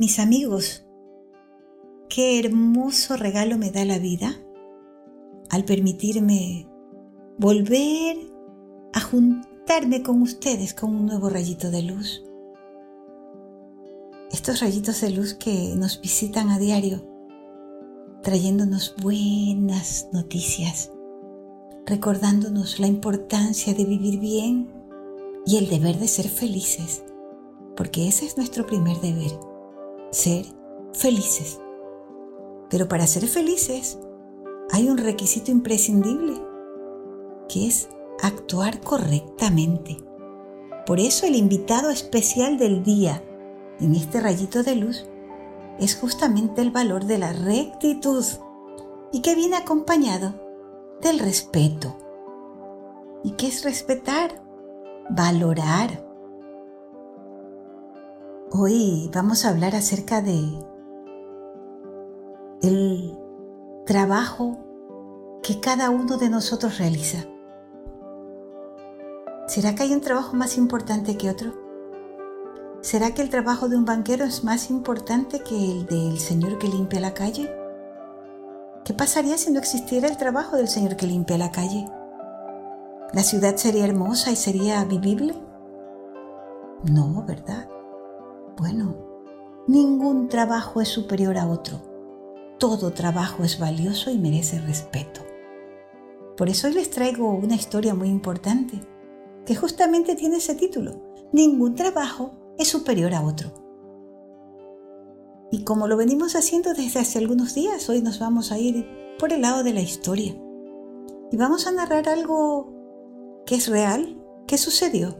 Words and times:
Mis 0.00 0.18
amigos, 0.18 0.86
qué 2.08 2.38
hermoso 2.38 3.18
regalo 3.18 3.58
me 3.58 3.70
da 3.70 3.84
la 3.84 3.98
vida 3.98 4.34
al 5.50 5.66
permitirme 5.66 6.66
volver 7.36 8.16
a 8.94 9.00
juntarme 9.02 10.02
con 10.02 10.22
ustedes 10.22 10.72
con 10.72 10.96
un 10.96 11.04
nuevo 11.04 11.28
rayito 11.28 11.70
de 11.70 11.82
luz. 11.82 12.24
Estos 14.32 14.60
rayitos 14.60 15.02
de 15.02 15.10
luz 15.10 15.34
que 15.34 15.74
nos 15.76 16.00
visitan 16.00 16.48
a 16.48 16.58
diario, 16.58 17.06
trayéndonos 18.22 18.94
buenas 19.02 20.08
noticias, 20.14 20.90
recordándonos 21.84 22.80
la 22.80 22.86
importancia 22.86 23.74
de 23.74 23.84
vivir 23.84 24.18
bien 24.18 24.66
y 25.44 25.58
el 25.58 25.68
deber 25.68 25.98
de 25.98 26.08
ser 26.08 26.30
felices, 26.30 27.04
porque 27.76 28.08
ese 28.08 28.24
es 28.24 28.38
nuestro 28.38 28.66
primer 28.66 28.98
deber 29.02 29.49
ser 30.10 30.44
felices. 30.92 31.60
Pero 32.68 32.88
para 32.88 33.06
ser 33.06 33.26
felices 33.26 33.98
hay 34.70 34.88
un 34.88 34.98
requisito 34.98 35.50
imprescindible, 35.50 36.40
que 37.48 37.66
es 37.66 37.88
actuar 38.22 38.80
correctamente. 38.80 39.96
Por 40.86 41.00
eso 41.00 41.26
el 41.26 41.34
invitado 41.34 41.90
especial 41.90 42.58
del 42.58 42.82
día 42.82 43.22
en 43.80 43.94
este 43.94 44.20
rayito 44.20 44.62
de 44.62 44.76
luz 44.76 45.06
es 45.78 45.96
justamente 45.96 46.60
el 46.60 46.70
valor 46.70 47.06
de 47.06 47.18
la 47.18 47.32
rectitud 47.32 48.24
y 49.12 49.22
que 49.22 49.34
viene 49.34 49.56
acompañado 49.56 50.34
del 51.00 51.18
respeto. 51.18 51.96
¿Y 53.24 53.32
qué 53.32 53.48
es 53.48 53.64
respetar? 53.64 54.42
Valorar, 55.10 56.04
Hoy 58.52 59.08
vamos 59.14 59.44
a 59.44 59.50
hablar 59.50 59.76
acerca 59.76 60.22
de 60.22 60.42
el 62.62 63.16
trabajo 63.86 64.58
que 65.40 65.60
cada 65.60 65.88
uno 65.90 66.16
de 66.16 66.30
nosotros 66.30 66.78
realiza. 66.78 67.18
¿Será 69.46 69.76
que 69.76 69.84
hay 69.84 69.92
un 69.92 70.00
trabajo 70.00 70.34
más 70.34 70.58
importante 70.58 71.16
que 71.16 71.30
otro? 71.30 71.52
¿Será 72.80 73.14
que 73.14 73.22
el 73.22 73.30
trabajo 73.30 73.68
de 73.68 73.76
un 73.76 73.84
banquero 73.84 74.24
es 74.24 74.42
más 74.42 74.68
importante 74.68 75.44
que 75.44 75.54
el 75.54 75.86
del 75.86 76.18
señor 76.18 76.58
que 76.58 76.66
limpia 76.66 76.98
la 76.98 77.14
calle? 77.14 77.54
¿Qué 78.84 78.94
pasaría 78.94 79.38
si 79.38 79.52
no 79.52 79.60
existiera 79.60 80.08
el 80.08 80.16
trabajo 80.16 80.56
del 80.56 80.66
señor 80.66 80.96
que 80.96 81.06
limpia 81.06 81.38
la 81.38 81.52
calle? 81.52 81.86
¿La 83.12 83.22
ciudad 83.22 83.54
sería 83.54 83.84
hermosa 83.84 84.32
y 84.32 84.36
sería 84.36 84.84
vivible? 84.84 85.36
No, 86.82 87.24
¿verdad? 87.24 87.68
Bueno, 88.60 88.94
ningún 89.68 90.28
trabajo 90.28 90.82
es 90.82 90.88
superior 90.88 91.38
a 91.38 91.48
otro. 91.48 91.80
Todo 92.58 92.92
trabajo 92.92 93.42
es 93.42 93.58
valioso 93.58 94.10
y 94.10 94.18
merece 94.18 94.60
respeto. 94.60 95.22
Por 96.36 96.50
eso 96.50 96.66
hoy 96.66 96.74
les 96.74 96.90
traigo 96.90 97.30
una 97.30 97.54
historia 97.54 97.94
muy 97.94 98.10
importante, 98.10 98.82
que 99.46 99.56
justamente 99.56 100.14
tiene 100.14 100.36
ese 100.36 100.54
título. 100.56 101.00
Ningún 101.32 101.74
trabajo 101.74 102.32
es 102.58 102.68
superior 102.68 103.14
a 103.14 103.22
otro. 103.22 103.50
Y 105.50 105.64
como 105.64 105.88
lo 105.88 105.96
venimos 105.96 106.36
haciendo 106.36 106.74
desde 106.74 107.00
hace 107.00 107.18
algunos 107.18 107.54
días, 107.54 107.88
hoy 107.88 108.02
nos 108.02 108.18
vamos 108.18 108.52
a 108.52 108.58
ir 108.58 108.86
por 109.18 109.32
el 109.32 109.40
lado 109.40 109.64
de 109.64 109.72
la 109.72 109.80
historia. 109.80 110.36
Y 111.32 111.36
vamos 111.38 111.66
a 111.66 111.72
narrar 111.72 112.10
algo 112.10 112.74
que 113.46 113.54
es 113.54 113.68
real, 113.68 114.22
que 114.46 114.58
sucedió. 114.58 115.16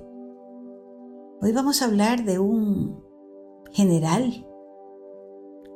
Hoy 1.40 1.52
vamos 1.52 1.80
a 1.80 1.86
hablar 1.86 2.24
de 2.24 2.38
un 2.38 3.09
general 3.72 4.46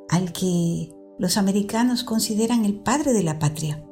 al 0.09 0.31
que 0.31 0.91
los 1.17 1.37
americanos 1.37 2.03
consideran 2.03 2.65
el 2.65 2.75
padre 2.75 3.13
de 3.13 3.23
la 3.23 3.39
patria. 3.39 3.83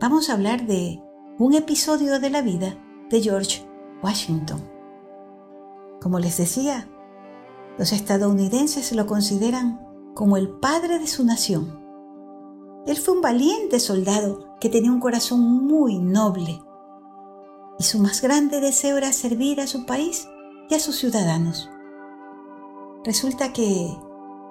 Vamos 0.00 0.28
a 0.28 0.34
hablar 0.34 0.66
de 0.66 1.00
un 1.38 1.54
episodio 1.54 2.20
de 2.20 2.30
la 2.30 2.42
vida 2.42 2.76
de 3.10 3.20
George 3.20 3.66
Washington. 4.02 4.62
Como 6.00 6.18
les 6.18 6.36
decía, 6.36 6.88
los 7.78 7.92
estadounidenses 7.92 8.92
lo 8.92 9.06
consideran 9.06 9.80
como 10.14 10.36
el 10.36 10.48
padre 10.48 10.98
de 10.98 11.06
su 11.06 11.24
nación. 11.24 11.80
Él 12.86 12.96
fue 12.96 13.14
un 13.14 13.22
valiente 13.22 13.80
soldado 13.80 14.54
que 14.60 14.68
tenía 14.68 14.92
un 14.92 15.00
corazón 15.00 15.40
muy 15.40 15.98
noble 15.98 16.60
y 17.78 17.84
su 17.84 17.98
más 17.98 18.20
grande 18.20 18.60
deseo 18.60 18.98
era 18.98 19.12
servir 19.12 19.60
a 19.60 19.66
su 19.66 19.86
país 19.86 20.28
y 20.68 20.74
a 20.74 20.78
sus 20.78 20.96
ciudadanos. 20.96 21.70
Resulta 23.04 23.52
que 23.52 23.94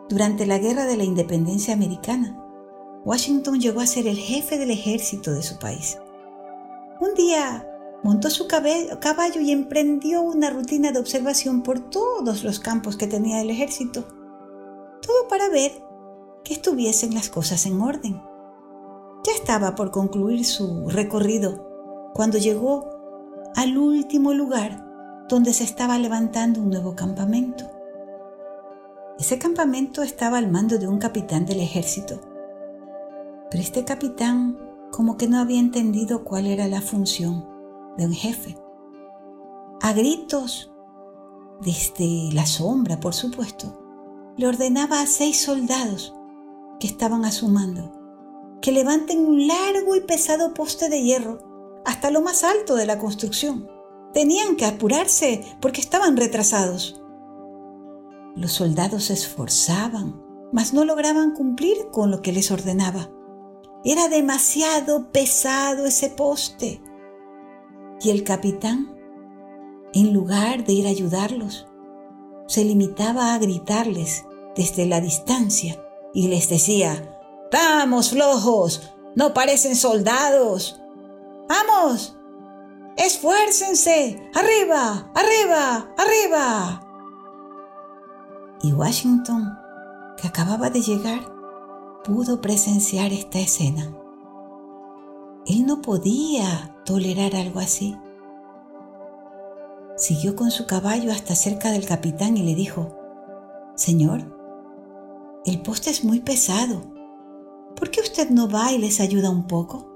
durante 0.10 0.46
la 0.46 0.60
Guerra 0.60 0.86
de 0.86 0.96
la 0.96 1.04
Independencia 1.04 1.74
Americana, 1.74 2.40
Washington 3.04 3.60
llegó 3.60 3.82
a 3.82 3.88
ser 3.88 4.06
el 4.08 4.18
jefe 4.18 4.60
del 4.60 4.70
ejército 4.70 5.34
de 5.34 5.42
su 5.42 5.58
país. 5.58 5.98
Un 7.00 7.16
día 7.16 7.68
montó 8.04 8.30
su 8.30 8.48
caballo 8.48 9.42
y 9.42 9.52
emprendió 9.52 10.22
una 10.22 10.52
rutina 10.52 10.92
de 10.92 11.00
observación 11.00 11.64
por 11.64 11.80
todos 11.80 12.44
los 12.44 12.60
campos 12.60 12.96
que 12.96 13.08
tenía 13.08 13.42
el 13.42 13.50
ejército, 13.50 14.04
todo 15.02 15.28
para 15.28 15.50
ver 15.50 15.72
que 16.44 16.54
estuviesen 16.54 17.14
las 17.16 17.30
cosas 17.30 17.66
en 17.66 17.82
orden. 17.82 18.22
Ya 19.26 19.34
estaba 19.34 19.74
por 19.74 19.90
concluir 19.90 20.46
su 20.46 20.90
recorrido 20.90 22.12
cuando 22.14 22.38
llegó 22.38 22.88
al 23.56 23.78
último 23.78 24.34
lugar 24.34 25.26
donde 25.28 25.54
se 25.54 25.64
estaba 25.64 25.98
levantando 25.98 26.62
un 26.62 26.70
nuevo 26.70 26.96
campamento. 26.96 27.83
Ese 29.20 29.40
campamento 29.40 30.02
estaba 30.02 30.38
al 30.38 30.50
mando 30.50 30.78
de 30.78 30.88
un 30.88 31.00
capitán 31.00 31.46
del 31.46 31.60
ejército, 31.60 32.20
pero 33.50 33.62
este 33.62 33.86
capitán 33.86 34.58
como 34.92 35.18
que 35.18 35.28
no 35.28 35.40
había 35.40 35.60
entendido 35.60 36.24
cuál 36.24 36.46
era 36.48 36.68
la 36.68 36.82
función 36.82 37.48
de 37.98 38.06
un 38.06 38.14
jefe. 38.14 38.58
A 39.82 39.94
gritos, 39.94 40.72
desde 41.62 42.34
la 42.34 42.46
sombra, 42.46 43.00
por 43.00 43.14
supuesto, 43.14 44.34
le 44.38 44.48
ordenaba 44.48 45.02
a 45.02 45.08
seis 45.08 45.42
soldados 45.42 46.14
que 46.80 46.88
estaban 46.88 47.26
a 47.26 47.32
su 47.32 47.48
mando 47.48 48.04
que 48.64 48.72
levanten 48.72 49.20
un 49.20 49.46
largo 49.46 49.94
y 49.98 50.00
pesado 50.00 50.54
poste 50.54 50.88
de 50.88 51.04
hierro 51.04 51.82
hasta 51.84 52.10
lo 52.10 52.22
más 52.22 52.46
alto 52.46 52.76
de 52.76 52.86
la 52.86 52.98
construcción. 52.98 53.70
Tenían 54.14 54.56
que 54.56 54.66
apurarse 54.66 55.44
porque 55.60 55.82
estaban 55.82 56.16
retrasados. 56.16 57.03
Los 58.36 58.54
soldados 58.54 59.06
se 59.06 59.14
esforzaban, 59.14 60.22
mas 60.52 60.74
no 60.74 60.86
lograban 60.86 61.32
cumplir 61.32 61.90
con 61.92 62.10
lo 62.10 62.22
que 62.22 62.32
les 62.32 62.52
ordenaba. 62.52 63.10
Era 63.84 64.08
demasiado 64.08 65.12
pesado 65.12 65.86
ese 65.86 66.10
poste. 66.10 66.82
Y 68.02 68.10
el 68.10 68.24
capitán, 68.24 68.96
en 69.94 70.14
lugar 70.14 70.66
de 70.66 70.74
ir 70.74 70.88
a 70.88 70.90
ayudarlos, 70.90 71.68
se 72.48 72.64
limitaba 72.64 73.34
a 73.34 73.38
gritarles 73.38 74.26
desde 74.56 74.86
la 74.86 75.00
distancia 75.00 75.80
y 76.14 76.28
les 76.28 76.50
decía, 76.50 77.20
¡Vamos, 77.52 78.10
flojos! 78.10 78.94
¡No 79.16 79.34
parecen 79.34 79.76
soldados! 79.76 80.82
¡Vamos! 81.48 82.18
¡Esfuércense! 82.98 84.32
¡Arriba! 84.34 85.12
¡Arriba! 85.14 85.94
¡Arriba! 85.98 86.93
Y 88.64 88.72
Washington, 88.72 89.60
que 90.16 90.28
acababa 90.28 90.70
de 90.70 90.82
llegar, 90.82 91.20
pudo 92.06 92.40
presenciar 92.40 93.12
esta 93.12 93.38
escena. 93.40 93.94
Él 95.46 95.66
no 95.66 95.82
podía 95.82 96.74
tolerar 96.86 97.36
algo 97.36 97.60
así. 97.60 97.98
Siguió 99.98 100.38
con 100.38 100.50
su 100.50 100.66
caballo 100.66 101.12
hasta 101.12 101.36
cerca 101.36 101.72
del 101.72 101.86
capitán 101.86 102.38
y 102.38 102.44
le 102.44 102.56
dijo, 102.56 102.98
Señor, 103.76 104.22
el 105.46 105.62
poste 105.62 105.90
es 105.90 106.06
muy 106.06 106.22
pesado. 106.22 106.84
¿Por 107.76 107.92
qué 107.92 108.00
usted 108.00 108.30
no 108.30 108.48
va 108.48 108.72
y 108.72 108.78
les 108.78 109.02
ayuda 109.02 109.30
un 109.30 109.46
poco? 109.46 109.94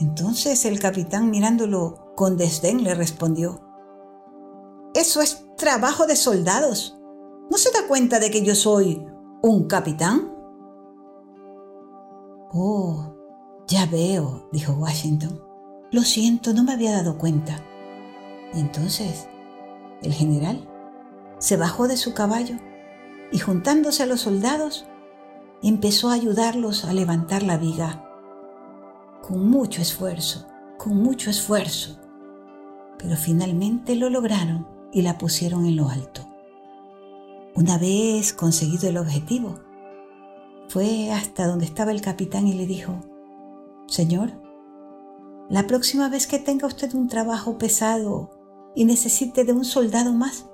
Entonces 0.00 0.64
el 0.64 0.80
capitán 0.80 1.30
mirándolo 1.30 2.14
con 2.16 2.38
desdén 2.38 2.84
le 2.84 2.94
respondió, 2.94 3.60
Eso 4.94 5.20
es 5.20 5.44
trabajo 5.58 6.06
de 6.06 6.16
soldados. 6.16 6.98
¿No 7.52 7.58
se 7.58 7.70
da 7.70 7.86
cuenta 7.86 8.18
de 8.18 8.30
que 8.30 8.42
yo 8.42 8.54
soy 8.54 9.04
un 9.42 9.64
capitán? 9.64 10.34
Oh, 12.50 13.14
ya 13.66 13.84
veo, 13.84 14.48
dijo 14.52 14.72
Washington. 14.72 15.38
Lo 15.90 16.00
siento, 16.00 16.54
no 16.54 16.64
me 16.64 16.72
había 16.72 16.92
dado 16.92 17.18
cuenta. 17.18 17.62
Y 18.54 18.60
entonces 18.60 19.28
el 20.00 20.14
general 20.14 20.66
se 21.36 21.58
bajó 21.58 21.88
de 21.88 21.98
su 21.98 22.14
caballo 22.14 22.56
y 23.30 23.38
juntándose 23.38 24.02
a 24.02 24.06
los 24.06 24.22
soldados, 24.22 24.86
empezó 25.62 26.08
a 26.08 26.14
ayudarlos 26.14 26.86
a 26.86 26.94
levantar 26.94 27.42
la 27.42 27.58
viga. 27.58 28.08
Con 29.20 29.50
mucho 29.50 29.82
esfuerzo, 29.82 30.46
con 30.78 30.96
mucho 30.96 31.28
esfuerzo. 31.28 32.00
Pero 32.98 33.14
finalmente 33.14 33.94
lo 33.94 34.08
lograron 34.08 34.66
y 34.90 35.02
la 35.02 35.18
pusieron 35.18 35.66
en 35.66 35.76
lo 35.76 35.90
alto. 35.90 36.31
Una 37.54 37.76
vez 37.76 38.32
conseguido 38.32 38.88
el 38.88 38.96
objetivo, 38.96 39.56
fue 40.68 41.10
hasta 41.12 41.46
donde 41.46 41.66
estaba 41.66 41.90
el 41.90 42.00
capitán 42.00 42.48
y 42.48 42.54
le 42.54 42.66
dijo, 42.66 42.94
Señor, 43.86 44.32
la 45.50 45.66
próxima 45.66 46.08
vez 46.08 46.26
que 46.26 46.38
tenga 46.38 46.66
usted 46.66 46.94
un 46.94 47.08
trabajo 47.08 47.58
pesado 47.58 48.30
y 48.74 48.86
necesite 48.86 49.44
de 49.44 49.52
un 49.52 49.66
soldado 49.66 50.14
más, 50.14 50.48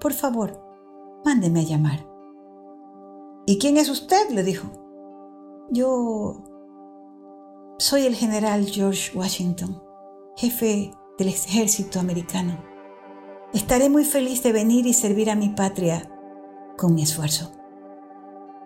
por 0.00 0.14
favor, 0.14 0.62
mándeme 1.26 1.60
a 1.60 1.64
llamar. 1.64 2.06
¿Y 3.44 3.58
quién 3.58 3.76
es 3.76 3.90
usted? 3.90 4.30
le 4.30 4.42
dijo. 4.42 4.68
Yo 5.70 6.42
soy 7.78 8.06
el 8.06 8.14
general 8.14 8.64
George 8.64 9.16
Washington, 9.16 9.82
jefe 10.36 10.90
del 11.18 11.28
ejército 11.28 12.00
americano. 12.00 12.64
Estaré 13.52 13.90
muy 13.90 14.06
feliz 14.06 14.42
de 14.42 14.52
venir 14.52 14.86
y 14.86 14.94
servir 14.94 15.28
a 15.28 15.34
mi 15.34 15.50
patria 15.50 16.10
con 16.80 16.94
mi 16.94 17.02
esfuerzo. 17.02 17.52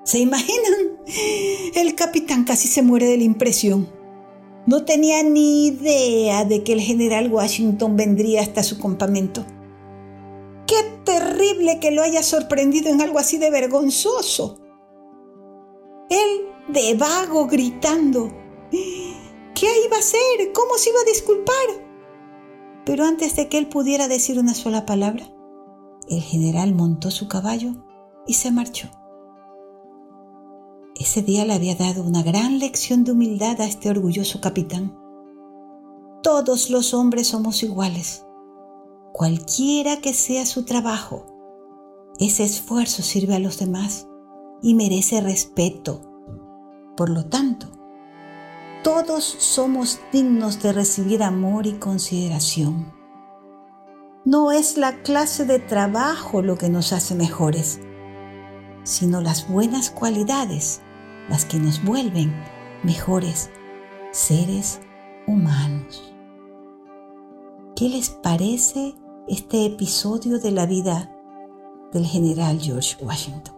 ¿Se 0.04 0.20
imaginan? 0.20 1.00
El 1.74 1.94
capitán 1.96 2.44
casi 2.44 2.68
se 2.68 2.82
muere 2.82 3.06
de 3.06 3.18
la 3.18 3.24
impresión. 3.24 3.88
No 4.66 4.84
tenía 4.84 5.22
ni 5.22 5.66
idea 5.66 6.44
de 6.44 6.62
que 6.62 6.72
el 6.72 6.80
general 6.80 7.30
Washington 7.30 7.96
vendría 7.96 8.40
hasta 8.40 8.62
su 8.62 8.78
campamento. 8.78 9.44
¡Qué 10.66 10.76
terrible 11.04 11.80
que 11.80 11.90
lo 11.90 12.02
haya 12.02 12.22
sorprendido 12.22 12.88
en 12.88 13.02
algo 13.02 13.18
así 13.18 13.36
de 13.36 13.50
vergonzoso! 13.50 14.60
Él 16.08 16.46
de 16.68 16.94
vago 16.94 17.46
gritando. 17.46 18.32
¿Qué 18.70 19.68
iba 19.86 19.96
a 19.96 20.00
hacer? 20.00 20.52
¿Cómo 20.54 20.78
se 20.78 20.90
iba 20.90 21.00
a 21.00 21.10
disculpar? 21.10 21.54
Pero 22.86 23.04
antes 23.04 23.36
de 23.36 23.48
que 23.48 23.58
él 23.58 23.68
pudiera 23.68 24.08
decir 24.08 24.38
una 24.38 24.54
sola 24.54 24.86
palabra, 24.86 25.30
el 26.08 26.22
general 26.22 26.74
montó 26.74 27.10
su 27.10 27.28
caballo 27.28 27.74
y 28.26 28.34
se 28.34 28.50
marchó. 28.50 28.88
Ese 30.96 31.22
día 31.22 31.44
le 31.44 31.54
había 31.54 31.74
dado 31.74 32.02
una 32.02 32.22
gran 32.22 32.58
lección 32.58 33.04
de 33.04 33.12
humildad 33.12 33.60
a 33.60 33.66
este 33.66 33.90
orgulloso 33.90 34.40
capitán. 34.40 34.96
Todos 36.22 36.70
los 36.70 36.94
hombres 36.94 37.28
somos 37.28 37.62
iguales. 37.62 38.24
Cualquiera 39.12 40.00
que 40.00 40.14
sea 40.14 40.46
su 40.46 40.64
trabajo, 40.64 41.26
ese 42.18 42.44
esfuerzo 42.44 43.02
sirve 43.02 43.34
a 43.34 43.40
los 43.40 43.58
demás 43.58 44.06
y 44.62 44.74
merece 44.74 45.20
respeto. 45.20 46.00
Por 46.96 47.10
lo 47.10 47.26
tanto, 47.26 47.66
todos 48.84 49.24
somos 49.24 49.98
dignos 50.12 50.62
de 50.62 50.72
recibir 50.72 51.22
amor 51.22 51.66
y 51.66 51.74
consideración. 51.74 52.92
No 54.24 54.52
es 54.52 54.76
la 54.78 55.02
clase 55.02 55.44
de 55.44 55.58
trabajo 55.58 56.40
lo 56.40 56.56
que 56.56 56.68
nos 56.68 56.92
hace 56.92 57.14
mejores, 57.14 57.80
sino 58.84 59.20
las 59.20 59.48
buenas 59.48 59.90
cualidades 59.90 60.80
las 61.28 61.44
que 61.44 61.58
nos 61.58 61.82
vuelven 61.82 62.34
mejores 62.82 63.50
seres 64.12 64.80
humanos. 65.26 66.14
¿Qué 67.74 67.88
les 67.88 68.10
parece 68.10 68.94
este 69.26 69.66
episodio 69.66 70.38
de 70.38 70.52
la 70.52 70.66
vida 70.66 71.10
del 71.92 72.06
general 72.06 72.60
George 72.60 72.96
Washington? 73.02 73.56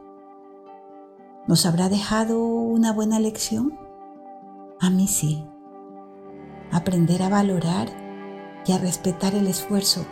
¿Nos 1.46 1.66
habrá 1.66 1.88
dejado 1.88 2.42
una 2.42 2.92
buena 2.92 3.20
lección? 3.20 3.78
A 4.80 4.90
mí 4.90 5.06
sí. 5.06 5.44
Aprender 6.72 7.22
a 7.22 7.28
valorar 7.28 7.88
y 8.64 8.72
a 8.72 8.78
respetar 8.78 9.34
el 9.34 9.46
esfuerzo 9.46 10.04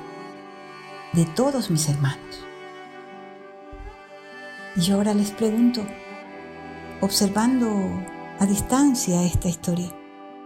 de 1.12 1.24
todos 1.24 1.70
mis 1.70 1.88
hermanos. 1.88 2.44
Y 4.76 4.90
ahora 4.90 5.14
les 5.14 5.30
pregunto, 5.30 5.82
observando 7.00 7.66
a 8.40 8.46
distancia 8.46 9.22
esta 9.22 9.48
historia, 9.48 9.94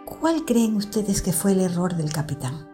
¿cuál 0.04 0.44
creen 0.44 0.76
ustedes 0.76 1.22
que 1.22 1.32
fue 1.32 1.52
el 1.52 1.60
error 1.60 1.94
del 1.94 2.12
capitán? 2.12 2.68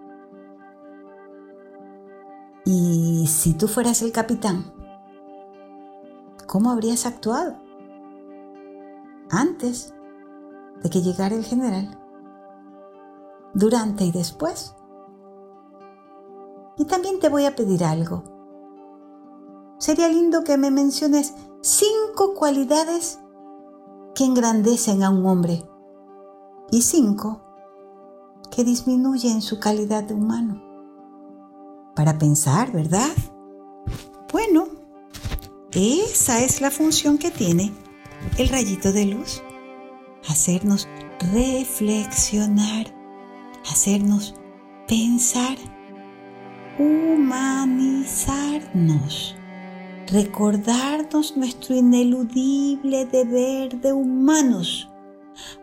Y 2.64 3.26
si 3.28 3.54
tú 3.54 3.68
fueras 3.68 4.02
el 4.02 4.10
capitán, 4.10 4.72
¿cómo 6.48 6.72
habrías 6.72 7.06
actuado? 7.06 7.56
Antes 9.30 9.94
de 10.82 10.90
que 10.90 11.02
llegara 11.02 11.36
el 11.36 11.44
general, 11.44 11.96
durante 13.54 14.04
y 14.04 14.10
después. 14.10 14.74
Y 16.76 16.86
también 16.86 17.20
te 17.20 17.28
voy 17.28 17.46
a 17.46 17.54
pedir 17.54 17.84
algo. 17.84 18.33
Sería 19.84 20.08
lindo 20.08 20.44
que 20.44 20.56
me 20.56 20.70
menciones 20.70 21.34
cinco 21.60 22.32
cualidades 22.32 23.19
que 24.14 24.25
engrandecen 24.25 25.02
a 25.02 25.10
un 25.10 25.26
hombre 25.26 25.62
y 26.70 26.81
cinco 26.81 27.42
que 28.50 28.64
disminuyen 28.64 29.42
su 29.42 29.60
calidad 29.60 30.02
de 30.02 30.14
humano. 30.14 30.62
Para 31.94 32.16
pensar, 32.16 32.72
¿verdad? 32.72 33.10
Bueno, 34.32 34.69
esa 35.72 36.40
es 36.40 36.62
la 36.62 36.70
función 36.70 37.19
que 37.19 37.30
tiene 37.30 37.70
el 38.38 38.48
rayito 38.48 38.90
de 38.90 39.04
luz. 39.04 39.42
Hacernos 40.26 40.88
reflexionar, 41.30 42.87
hacernos 43.66 44.34
pensar, 44.88 45.58
humanizarnos 46.78 49.37
recordarnos 50.06 51.36
nuestro 51.36 51.74
ineludible 51.74 53.06
deber 53.06 53.80
de 53.80 53.92
humanos, 53.92 54.90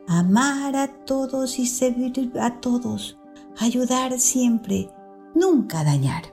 amar 0.07 0.75
a 0.75 0.87
todos 1.05 1.59
y 1.59 1.65
servir 1.65 2.31
a 2.39 2.59
todos, 2.59 3.19
ayudar 3.59 4.19
siempre, 4.19 4.89
nunca 5.35 5.83
dañar. 5.83 6.23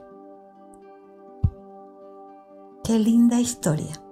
Qué 2.83 2.97
linda 2.97 3.39
historia. 3.39 4.03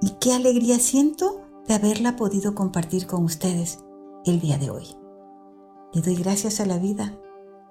Y 0.00 0.10
qué 0.20 0.32
alegría 0.32 0.80
siento 0.80 1.42
de 1.68 1.74
haberla 1.74 2.16
podido 2.16 2.56
compartir 2.56 3.06
con 3.06 3.24
ustedes 3.24 3.84
el 4.24 4.40
día 4.40 4.58
de 4.58 4.70
hoy. 4.70 4.96
Le 5.92 6.00
doy 6.00 6.16
gracias 6.16 6.58
a 6.58 6.66
la 6.66 6.78
vida 6.78 7.16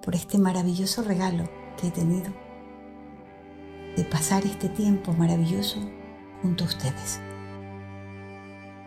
por 0.02 0.14
este 0.14 0.38
maravilloso 0.38 1.02
regalo 1.02 1.44
que 1.76 1.88
he 1.88 1.90
tenido 1.90 2.32
de 3.96 4.04
pasar 4.04 4.44
este 4.44 4.68
tiempo 4.68 5.12
maravilloso 5.12 5.78
junto 6.40 6.64
a 6.64 6.66
ustedes. 6.68 7.20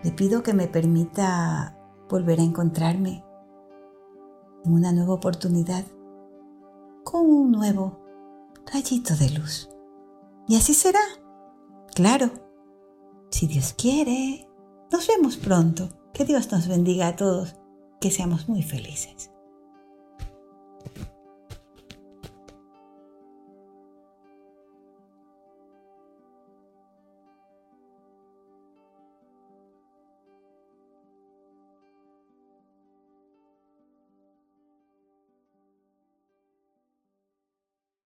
Le 0.03 0.11
pido 0.11 0.43
que 0.43 0.53
me 0.53 0.67
permita 0.67 1.77
volver 2.09 2.39
a 2.39 2.43
encontrarme 2.43 3.23
en 4.63 4.73
una 4.73 4.91
nueva 4.91 5.13
oportunidad 5.13 5.83
con 7.03 7.21
un 7.21 7.51
nuevo 7.51 7.99
rayito 8.71 9.15
de 9.15 9.29
luz. 9.31 9.69
Y 10.47 10.55
así 10.57 10.73
será. 10.73 10.99
Claro, 11.95 12.29
si 13.31 13.47
Dios 13.47 13.73
quiere, 13.77 14.47
nos 14.91 15.07
vemos 15.07 15.37
pronto. 15.37 15.89
Que 16.13 16.23
Dios 16.23 16.51
nos 16.51 16.67
bendiga 16.67 17.07
a 17.07 17.15
todos, 17.15 17.55
que 17.99 18.09
seamos 18.09 18.47
muy 18.47 18.63
felices. 18.63 19.31